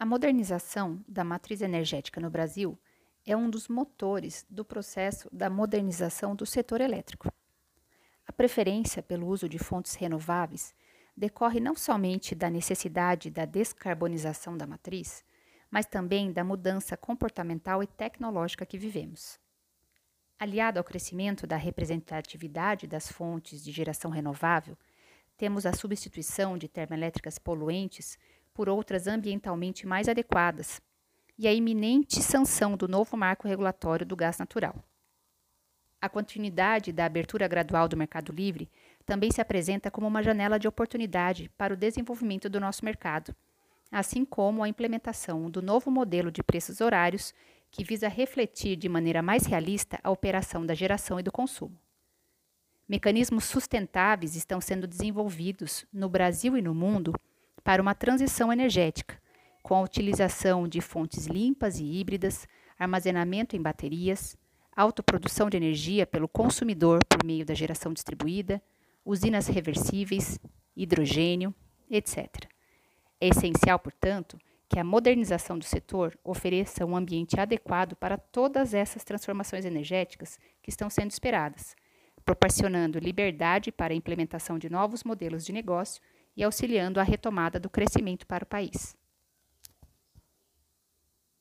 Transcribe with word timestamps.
A 0.00 0.06
modernização 0.06 1.04
da 1.06 1.22
matriz 1.22 1.60
energética 1.60 2.22
no 2.22 2.30
Brasil 2.30 2.78
é 3.26 3.36
um 3.36 3.50
dos 3.50 3.68
motores 3.68 4.46
do 4.48 4.64
processo 4.64 5.28
da 5.30 5.50
modernização 5.50 6.34
do 6.34 6.46
setor 6.46 6.80
elétrico. 6.80 7.30
A 8.26 8.32
preferência 8.32 9.02
pelo 9.02 9.26
uso 9.26 9.46
de 9.46 9.58
fontes 9.58 9.94
renováveis 9.96 10.74
decorre 11.14 11.60
não 11.60 11.76
somente 11.76 12.34
da 12.34 12.48
necessidade 12.48 13.28
da 13.28 13.44
descarbonização 13.44 14.56
da 14.56 14.66
matriz, 14.66 15.22
mas 15.70 15.84
também 15.84 16.32
da 16.32 16.42
mudança 16.42 16.96
comportamental 16.96 17.82
e 17.82 17.86
tecnológica 17.86 18.64
que 18.64 18.78
vivemos. 18.78 19.38
Aliado 20.38 20.78
ao 20.78 20.84
crescimento 20.84 21.46
da 21.46 21.58
representatividade 21.58 22.86
das 22.86 23.12
fontes 23.12 23.62
de 23.62 23.70
geração 23.70 24.10
renovável, 24.10 24.78
temos 25.36 25.66
a 25.66 25.74
substituição 25.74 26.56
de 26.56 26.68
termoelétricas 26.68 27.38
poluentes 27.38 28.18
por 28.60 28.68
outras 28.68 29.06
ambientalmente 29.06 29.86
mais 29.86 30.06
adequadas 30.06 30.82
e 31.38 31.48
a 31.48 31.54
iminente 31.54 32.22
sanção 32.22 32.76
do 32.76 32.86
novo 32.86 33.16
marco 33.16 33.48
regulatório 33.48 34.04
do 34.04 34.14
gás 34.14 34.36
natural. 34.36 34.84
A 35.98 36.10
continuidade 36.10 36.92
da 36.92 37.06
abertura 37.06 37.48
gradual 37.48 37.88
do 37.88 37.96
mercado 37.96 38.30
livre 38.30 38.70
também 39.06 39.30
se 39.32 39.40
apresenta 39.40 39.90
como 39.90 40.06
uma 40.06 40.22
janela 40.22 40.58
de 40.58 40.68
oportunidade 40.68 41.50
para 41.56 41.72
o 41.72 41.76
desenvolvimento 41.76 42.50
do 42.50 42.60
nosso 42.60 42.84
mercado, 42.84 43.34
assim 43.90 44.26
como 44.26 44.62
a 44.62 44.68
implementação 44.68 45.50
do 45.50 45.62
novo 45.62 45.90
modelo 45.90 46.30
de 46.30 46.42
preços 46.42 46.82
horários 46.82 47.32
que 47.70 47.82
visa 47.82 48.08
refletir 48.08 48.76
de 48.76 48.90
maneira 48.90 49.22
mais 49.22 49.46
realista 49.46 49.98
a 50.04 50.10
operação 50.10 50.66
da 50.66 50.74
geração 50.74 51.18
e 51.18 51.22
do 51.22 51.32
consumo. 51.32 51.80
Mecanismos 52.86 53.44
sustentáveis 53.44 54.36
estão 54.36 54.60
sendo 54.60 54.86
desenvolvidos 54.86 55.86
no 55.90 56.10
Brasil 56.10 56.58
e 56.58 56.60
no 56.60 56.74
mundo 56.74 57.14
para 57.62 57.80
uma 57.80 57.94
transição 57.94 58.52
energética, 58.52 59.20
com 59.62 59.74
a 59.74 59.82
utilização 59.82 60.66
de 60.66 60.80
fontes 60.80 61.26
limpas 61.26 61.78
e 61.78 61.84
híbridas, 61.84 62.46
armazenamento 62.78 63.54
em 63.56 63.62
baterias, 63.62 64.36
autoprodução 64.74 65.50
de 65.50 65.56
energia 65.56 66.06
pelo 66.06 66.28
consumidor 66.28 67.04
por 67.04 67.24
meio 67.24 67.44
da 67.44 67.54
geração 67.54 67.92
distribuída, 67.92 68.62
usinas 69.04 69.46
reversíveis, 69.46 70.38
hidrogênio, 70.76 71.54
etc. 71.90 72.28
É 73.20 73.28
essencial, 73.28 73.78
portanto, 73.78 74.38
que 74.68 74.78
a 74.78 74.84
modernização 74.84 75.58
do 75.58 75.64
setor 75.64 76.16
ofereça 76.22 76.86
um 76.86 76.96
ambiente 76.96 77.38
adequado 77.38 77.96
para 77.96 78.16
todas 78.16 78.72
essas 78.72 79.04
transformações 79.04 79.64
energéticas 79.64 80.38
que 80.62 80.70
estão 80.70 80.88
sendo 80.88 81.10
esperadas 81.10 81.74
proporcionando 82.24 82.98
liberdade 82.98 83.72
para 83.72 83.92
a 83.92 83.96
implementação 83.96 84.58
de 84.58 84.70
novos 84.70 85.04
modelos 85.04 85.44
de 85.44 85.52
negócio 85.52 86.00
e 86.36 86.42
auxiliando 86.42 87.00
a 87.00 87.02
retomada 87.02 87.58
do 87.58 87.70
crescimento 87.70 88.26
para 88.26 88.44
o 88.44 88.46
país. 88.46 88.96